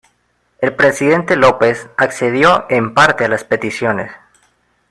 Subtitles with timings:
[0.61, 4.09] El presidente López accedió en parte a las peticiones.